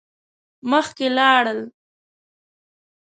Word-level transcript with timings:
مخکی 0.69 1.07
لاړل. 1.17 1.59